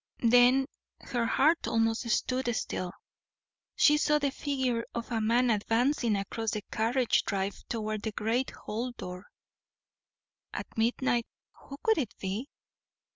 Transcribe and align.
Then 0.23 0.65
her 1.01 1.27
heart 1.27 1.67
almost 1.67 2.09
stood 2.09 2.55
still 2.55 2.91
she 3.75 3.99
saw 3.99 4.17
the 4.17 4.31
figure 4.31 4.83
of 4.95 5.11
a 5.11 5.21
man 5.21 5.51
advancing 5.51 6.15
across 6.15 6.49
the 6.49 6.63
carriage 6.71 7.21
drive 7.23 7.63
toward 7.69 8.01
the 8.01 8.11
great 8.11 8.49
hall 8.49 8.93
door. 8.93 9.27
At 10.53 10.75
midnight. 10.75 11.27
Who 11.53 11.77
could 11.85 11.99
it 11.99 12.15
be? 12.19 12.49